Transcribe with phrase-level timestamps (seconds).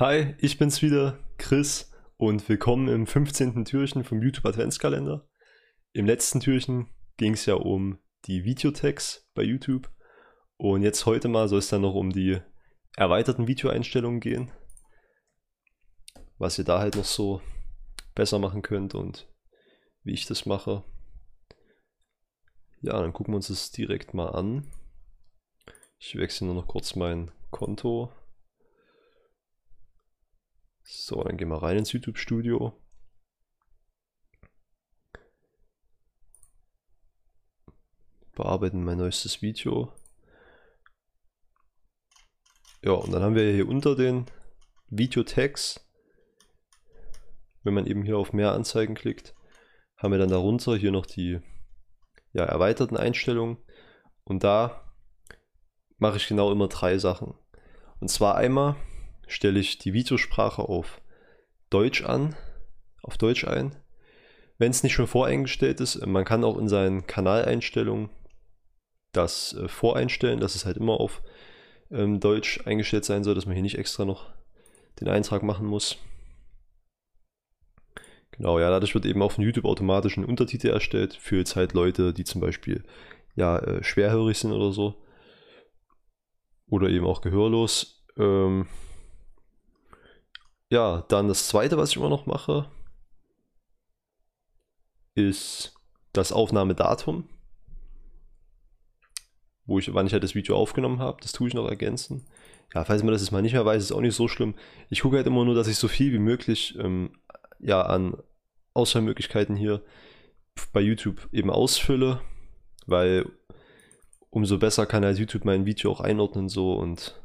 [0.00, 3.64] Hi, ich bin's wieder, Chris, und willkommen im 15.
[3.64, 5.28] Türchen vom YouTube Adventskalender.
[5.92, 9.90] Im letzten Türchen ging es ja um die Videotags bei YouTube
[10.56, 12.38] und jetzt heute mal soll es dann noch um die
[12.96, 14.52] erweiterten Videoeinstellungen gehen,
[16.38, 17.42] was ihr da halt noch so
[18.14, 19.28] besser machen könnt und
[20.04, 20.84] wie ich das mache.
[22.82, 24.70] Ja, dann gucken wir uns das direkt mal an.
[25.98, 28.12] Ich wechsle nur noch kurz mein Konto
[30.90, 32.72] so, dann gehen wir rein ins YouTube-Studio.
[38.34, 39.92] Bearbeiten mein neuestes Video.
[42.82, 44.30] Ja, und dann haben wir hier unter den
[44.88, 45.86] Video-Tags,
[47.64, 49.34] wenn man eben hier auf mehr Anzeigen klickt,
[49.98, 51.40] haben wir dann darunter hier noch die
[52.32, 53.58] ja, erweiterten Einstellungen.
[54.24, 54.90] Und da
[55.98, 57.34] mache ich genau immer drei Sachen.
[58.00, 58.76] Und zwar einmal
[59.28, 61.00] stelle ich die Videosprache auf
[61.70, 62.36] Deutsch an,
[63.02, 63.76] auf Deutsch ein.
[64.58, 68.10] Wenn es nicht schon voreingestellt ist, man kann auch in seinen Kanaleinstellungen
[69.12, 71.22] das äh, voreinstellen, dass es halt immer auf
[71.90, 74.26] ähm, Deutsch eingestellt sein soll, dass man hier nicht extra noch
[75.00, 75.98] den Eintrag machen muss.
[78.32, 82.12] Genau, ja, dadurch wird eben auf YouTube automatisch ein Untertitel erstellt für jetzt halt Leute,
[82.12, 82.84] die zum Beispiel
[83.34, 84.94] ja äh, schwerhörig sind oder so.
[86.70, 88.04] Oder eben auch gehörlos.
[88.16, 88.66] Ähm,
[90.70, 92.70] ja, dann das zweite, was ich immer noch mache,
[95.14, 95.74] ist
[96.12, 97.28] das Aufnahmedatum.
[99.64, 102.26] Wo ich, wann ich halt das Video aufgenommen habe, das tue ich noch ergänzen.
[102.74, 104.54] Ja, falls man das jetzt mal nicht mehr weiß, ist auch nicht so schlimm.
[104.90, 107.12] Ich gucke halt immer nur, dass ich so viel wie möglich ähm,
[107.58, 108.16] ja, an
[108.74, 109.82] Auswahlmöglichkeiten hier
[110.72, 112.20] bei YouTube eben ausfülle,
[112.86, 113.26] weil
[114.30, 117.20] umso besser kann halt YouTube mein Video auch einordnen so und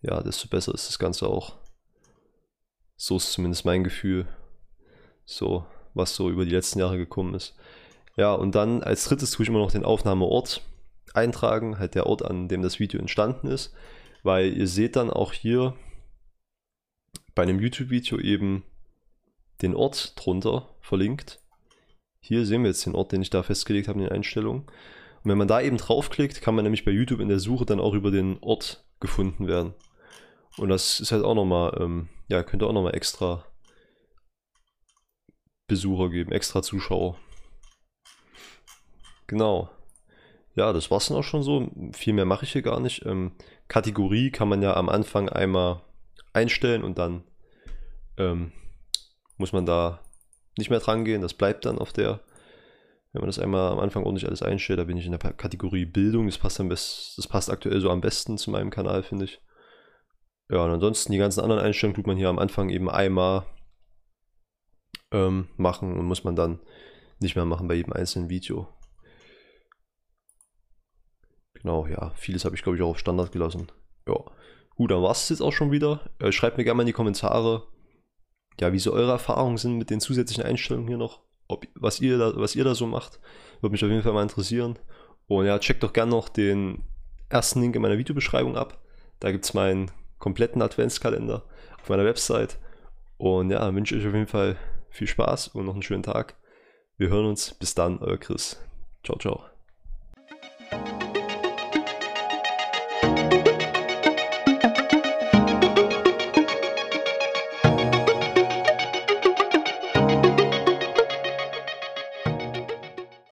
[0.00, 1.61] ja, desto besser ist das Ganze auch.
[2.96, 4.26] So ist zumindest mein Gefühl.
[5.24, 7.54] So, was so über die letzten Jahre gekommen ist.
[8.16, 10.62] Ja, und dann als drittes tue ich immer noch den Aufnahmeort
[11.14, 13.74] eintragen, halt der Ort, an dem das Video entstanden ist,
[14.22, 15.74] weil ihr seht dann auch hier
[17.34, 18.64] bei einem YouTube-Video eben
[19.62, 21.40] den Ort drunter verlinkt.
[22.20, 24.62] Hier sehen wir jetzt den Ort, den ich da festgelegt habe in den Einstellungen.
[24.62, 27.80] Und wenn man da eben draufklickt, kann man nämlich bei YouTube in der Suche dann
[27.80, 29.74] auch über den Ort gefunden werden.
[30.58, 33.44] Und das ist halt auch nochmal, ähm, ja, könnte auch nochmal extra
[35.66, 37.18] Besucher geben, extra Zuschauer.
[39.26, 39.70] Genau.
[40.54, 41.70] Ja, das war's dann auch schon so.
[41.92, 43.04] Viel mehr mache ich hier gar nicht.
[43.04, 43.32] Ähm,
[43.68, 45.82] Kategorie kann man ja am Anfang einmal
[46.32, 47.22] einstellen und dann
[48.16, 48.52] ähm,
[49.36, 50.00] muss man da
[50.56, 51.20] nicht mehr dran gehen.
[51.20, 52.20] Das bleibt dann auf der,
[53.12, 55.84] wenn man das einmal am Anfang ordentlich alles einstellt, da bin ich in der Kategorie
[55.84, 56.26] Bildung.
[56.26, 59.40] Das passt, am best, das passt aktuell so am besten zu meinem Kanal, finde ich.
[60.52, 63.46] Ja, und ansonsten die ganzen anderen Einstellungen tut man hier am Anfang eben einmal
[65.10, 66.60] ähm, machen und muss man dann
[67.20, 68.68] nicht mehr machen bei jedem einzelnen Video.
[71.54, 73.72] Genau, ja, vieles habe ich glaube ich auch auf Standard gelassen.
[74.06, 74.16] Ja,
[74.74, 76.10] gut, dann war es jetzt auch schon wieder.
[76.18, 77.66] Äh, schreibt mir gerne mal in die Kommentare,
[78.60, 81.20] ja, wie so eure Erfahrungen sind mit den zusätzlichen Einstellungen hier noch.
[81.48, 83.20] Ob, was, ihr da, was ihr da so macht.
[83.62, 84.78] Würde mich auf jeden Fall mal interessieren.
[85.28, 86.84] Und ja, checkt doch gerne noch den
[87.30, 88.82] ersten Link in meiner Videobeschreibung ab.
[89.18, 89.90] Da gibt es meinen
[90.22, 91.42] kompletten Adventskalender
[91.80, 92.58] auf meiner Website.
[93.18, 94.56] Und ja, wünsche euch auf jeden Fall
[94.88, 96.36] viel Spaß und noch einen schönen Tag.
[96.96, 97.54] Wir hören uns.
[97.54, 98.56] Bis dann, euer Chris.
[99.02, 99.51] Ciao, ciao.